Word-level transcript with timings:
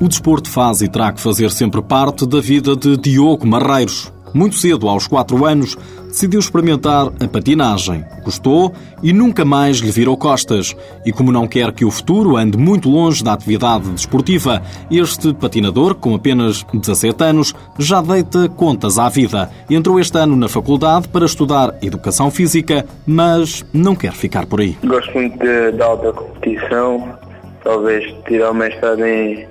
O 0.00 0.08
desporto 0.08 0.48
faz 0.48 0.80
e 0.80 0.88
terá 0.88 1.12
que 1.12 1.20
fazer 1.20 1.50
sempre 1.50 1.82
parte 1.82 2.26
da 2.26 2.40
vida 2.40 2.74
de 2.74 2.96
Diogo 2.96 3.46
Marreiros. 3.46 4.10
Muito 4.32 4.56
cedo, 4.56 4.88
aos 4.88 5.06
4 5.06 5.44
anos, 5.44 5.76
decidiu 6.06 6.40
experimentar 6.40 7.06
a 7.20 7.28
patinagem. 7.28 8.04
Gostou 8.24 8.72
e 9.02 9.12
nunca 9.12 9.44
mais 9.44 9.78
lhe 9.78 9.90
virou 9.90 10.16
costas. 10.16 10.76
E 11.04 11.12
como 11.12 11.32
não 11.32 11.46
quer 11.46 11.72
que 11.72 11.84
o 11.84 11.90
futuro 11.90 12.36
ande 12.36 12.58
muito 12.58 12.88
longe 12.88 13.22
da 13.24 13.32
atividade 13.32 13.88
desportiva, 13.90 14.62
este 14.90 15.32
patinador, 15.34 15.94
com 15.94 16.14
apenas 16.14 16.64
17 16.72 17.24
anos, 17.24 17.54
já 17.78 18.00
deita 18.00 18.48
contas 18.48 18.98
à 18.98 19.08
vida. 19.08 19.50
Entrou 19.68 19.98
este 19.98 20.18
ano 20.18 20.36
na 20.36 20.48
faculdade 20.48 21.08
para 21.08 21.26
estudar 21.26 21.74
Educação 21.82 22.30
Física, 22.30 22.84
mas 23.06 23.64
não 23.72 23.94
quer 23.94 24.12
ficar 24.12 24.46
por 24.46 24.60
aí. 24.60 24.76
Gosto 24.84 25.12
muito 25.14 25.38
da 25.76 25.84
alta 25.84 26.12
competição, 26.12 27.18
talvez 27.62 28.04
tirar 28.26 28.50
o 28.50 28.54
mestrado 28.54 29.04
em 29.04 29.48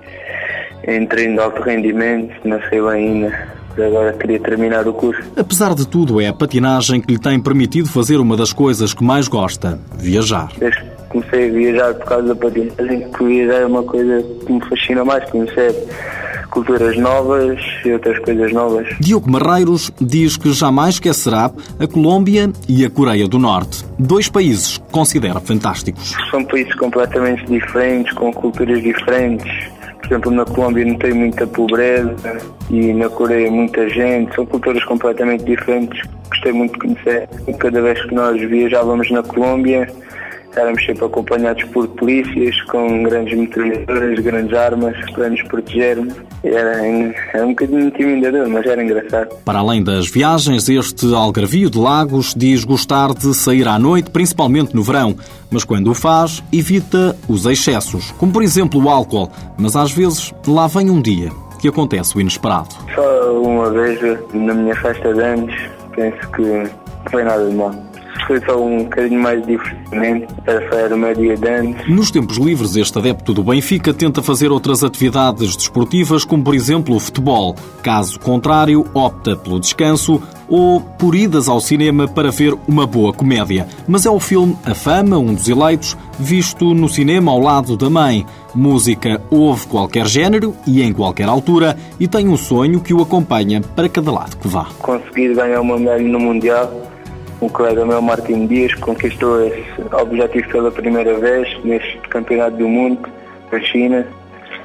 em 0.88 1.06
treino 1.06 1.36
de 1.36 1.40
alto 1.42 1.62
rendimento, 1.62 2.34
não 2.44 2.60
sei 2.70 2.82
bem 2.82 2.90
ainda. 2.90 3.59
Agora 3.74 4.14
queria 4.14 4.40
terminar 4.40 4.88
o 4.88 4.94
curso. 4.94 5.22
Apesar 5.36 5.74
de 5.74 5.88
tudo, 5.88 6.20
é 6.20 6.28
a 6.28 6.34
patinagem 6.34 7.02
que 7.02 7.14
lhe 7.14 7.20
tem 7.20 7.40
permitido 7.40 7.88
fazer 7.90 8.18
uma 8.18 8.36
das 8.36 8.52
coisas 8.52 8.94
que 8.94 9.04
mais 9.04 9.28
gosta: 9.28 9.80
viajar. 9.98 10.52
Desde 10.60 10.82
que 10.82 10.90
comecei 11.10 11.50
a 11.50 11.54
viajar 11.54 11.94
por 11.96 12.06
causa 12.06 12.28
da 12.28 12.36
patinagem, 12.36 13.10
que 13.12 13.24
viajar 13.24 13.62
é 13.62 13.66
uma 13.66 13.84
coisa 13.84 14.24
que 14.46 14.52
me 14.52 14.62
fascina 14.66 15.06
mais, 15.06 15.30
conhecer 15.30 15.74
culturas 16.50 16.98
novas 16.98 17.60
e 17.86 17.92
outras 17.92 18.18
coisas 18.20 18.52
novas. 18.52 18.88
Diogo 19.00 19.30
Marreiros 19.30 19.92
diz 20.00 20.36
que 20.36 20.52
jamais 20.52 20.96
esquecerá 20.96 21.52
a 21.80 21.88
Colômbia 21.88 22.52
e 22.68 22.86
a 22.86 22.90
Coreia 22.90 23.28
do 23.28 23.40
Norte, 23.40 23.86
dois 23.98 24.28
países 24.28 24.78
que 24.78 24.92
considera 24.92 25.40
fantásticos. 25.40 26.14
São 26.32 26.44
países 26.44 26.74
completamente 26.76 27.46
diferentes, 27.46 28.14
com 28.14 28.34
culturas 28.34 28.82
diferentes 28.82 29.70
por 30.10 30.16
exemplo, 30.16 30.32
na 30.32 30.44
Colômbia 30.44 30.86
não 30.86 30.96
tem 30.96 31.14
muita 31.14 31.46
pobreza 31.46 32.16
e 32.72 32.94
na 32.94 33.08
Coreia 33.10 33.52
muita 33.52 33.88
gente. 33.88 34.34
São 34.34 34.44
culturas 34.44 34.84
completamente 34.84 35.44
diferentes. 35.44 36.02
Gostei 36.30 36.52
muito 36.52 36.74
de 36.74 36.80
conhecer. 36.80 37.30
Cada 37.60 37.80
vez 37.80 38.02
que 38.04 38.16
nós 38.16 38.42
viajávamos 38.42 39.12
na 39.12 39.22
Colômbia, 39.22 39.88
éramos 40.56 40.84
sempre 40.86 41.06
acompanhados 41.06 41.64
por 41.66 41.88
polícias 41.90 42.60
com 42.64 43.04
grandes 43.04 43.38
metralhadoras, 43.38 44.20
grandes 44.20 44.58
armas 44.58 44.96
para 45.12 45.30
nos 45.30 45.42
protegermos. 45.44 46.14
Era, 46.44 46.86
era 47.34 47.46
um 47.46 47.50
bocadinho 47.50 47.82
intimidador, 47.82 48.50
mas 48.50 48.66
era 48.66 48.84
engraçado. 48.84 49.36
Para 49.44 49.60
além 49.60 49.84
das 49.84 50.10
viagens, 50.10 50.70
este 50.70 51.14
algarvio 51.14 51.70
de 51.70 51.78
Lagos 51.78 52.34
diz 52.36 52.64
gostar 52.64 53.14
de 53.14 53.34
sair 53.34 53.68
à 53.68 53.78
noite, 53.78 54.10
principalmente 54.10 54.76
no 54.76 54.84
verão. 54.84 55.16
Mas 55.52 55.64
quando 55.64 55.90
o 55.90 55.94
faz, 55.94 56.44
evita 56.52 57.16
os 57.28 57.46
excessos, 57.46 58.12
como 58.12 58.32
por 58.32 58.44
exemplo 58.44 58.84
o 58.84 58.90
álcool. 58.90 59.32
Mas 59.58 59.76
às 59.76 59.92
vezes 59.92 60.34
lá 60.48 60.68
vem 60.68 60.90
um 60.90 61.02
dia 61.02 61.30
que 61.60 61.68
acontece 61.68 62.16
o 62.16 62.22
inesperado. 62.22 62.70
Só 62.96 63.42
uma 63.42 63.70
vez 63.70 64.00
na 64.34 64.54
minha 64.54 64.76
festa 64.76 65.14
de 65.14 65.22
anos, 65.22 65.54
penso 65.96 66.32
que 66.32 66.42
não 66.42 66.70
foi 67.12 67.24
nada 67.24 67.50
de 67.50 67.56
mal 67.56 67.74
foi 68.30 68.40
só 68.42 68.64
um 68.64 68.84
bocadinho 68.84 69.20
mais 69.20 69.44
diferente 69.44 70.28
para 70.46 70.62
fazer 70.70 70.94
uma 70.94 71.16
dia 71.16 71.36
de 71.36 71.50
antes. 71.50 71.90
Nos 71.90 72.12
tempos 72.12 72.38
livres, 72.38 72.76
este 72.76 73.00
adepto 73.00 73.34
do 73.34 73.44
Benfica 73.44 73.92
tenta 73.92 74.22
fazer 74.22 74.52
outras 74.52 74.84
atividades 74.84 75.56
desportivas, 75.56 76.24
como 76.24 76.44
por 76.44 76.54
exemplo 76.54 76.96
o 76.96 77.00
futebol. 77.00 77.56
Caso 77.82 78.20
contrário, 78.20 78.86
opta 78.94 79.36
pelo 79.36 79.60
descanso 79.60 80.22
ou 80.48 80.80
por 80.80 81.16
idas 81.16 81.50
ao 81.50 81.60
cinema 81.60 82.08
para 82.08 82.30
ver 82.30 82.56
uma 82.68 82.86
boa 82.86 83.12
comédia. 83.12 83.68
Mas 83.88 84.06
é 84.06 84.12
o 84.12 84.20
filme 84.20 84.56
A 84.64 84.76
Fama, 84.76 85.18
um 85.18 85.34
dos 85.34 85.50
eleitos, 85.50 85.98
visto 86.20 86.76
no 86.76 86.88
cinema 86.88 87.32
ao 87.32 87.40
lado 87.40 87.76
da 87.76 87.90
mãe. 87.90 88.28
Música 88.54 89.22
ouve 89.32 89.66
qualquer 89.66 90.06
género 90.06 90.56
e 90.68 90.84
em 90.84 90.94
qualquer 90.94 91.28
altura 91.28 91.76
e 92.00 92.08
tem 92.08 92.28
um 92.28 92.38
sonho 92.38 92.80
que 92.80 92.94
o 92.94 93.02
acompanha 93.02 93.62
para 93.76 93.90
cada 93.90 94.12
lado 94.12 94.38
que 94.38 94.48
vá. 94.48 94.68
Conseguir 94.80 95.34
ganhar 95.34 95.62
uma 95.62 95.78
medalha 95.80 96.08
no 96.08 96.20
Mundial 96.20 96.72
um 97.42 97.50
colega 97.50 97.86
meu, 97.86 98.02
Martin 98.02 98.48
Dias, 98.48 98.74
conquistou 98.76 99.46
esse 99.46 99.66
objetivo 99.94 100.50
pela 100.50 100.72
primeira 100.72 101.18
vez 101.20 101.48
neste 101.64 101.98
campeonato 102.10 102.58
do 102.58 102.68
mundo 102.68 103.08
na 103.52 103.60
China. 103.62 104.06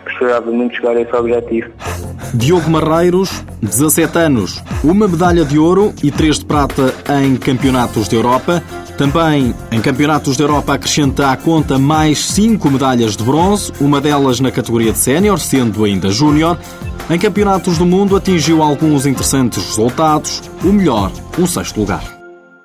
Precisava 0.05 0.51
muito 0.51 0.77
chegar 0.77 0.97
a 0.97 1.01
esse 1.01 1.15
objetivo. 1.15 1.71
Diogo 2.35 2.69
Marreiros, 2.69 3.45
17 3.63 4.19
anos, 4.19 4.63
uma 4.83 5.09
medalha 5.09 5.45
de 5.45 5.59
ouro 5.59 5.95
e 6.03 6.11
três 6.11 6.39
de 6.39 6.45
prata 6.45 6.93
em 7.23 7.37
campeonatos 7.37 8.09
da 8.09 8.17
Europa. 8.17 8.63
Também 8.99 9.55
em 9.73 9.81
campeonatos 9.81 10.37
da 10.37 10.45
Europa 10.45 10.75
acrescenta 10.75 11.31
à 11.31 11.37
conta 11.37 11.79
mais 11.79 12.19
cinco 12.27 12.71
medalhas 12.71 13.17
de 13.17 13.25
bronze, 13.25 13.73
uma 13.81 14.01
delas 14.01 14.41
na 14.41 14.51
categoria 14.51 14.93
de 14.93 14.99
sénior, 14.99 15.39
sendo 15.39 15.85
ainda 15.85 16.11
júnior. 16.11 16.59
Em 17.09 17.19
campeonatos 17.19 17.79
do 17.79 17.87
mundo 17.87 18.17
atingiu 18.17 18.63
alguns 18.63 19.07
interessantes 19.07 19.65
resultados, 19.65 20.43
o 20.63 20.73
melhor, 20.73 21.11
um 21.39 21.47
sexto 21.47 21.81
lugar. 21.81 22.14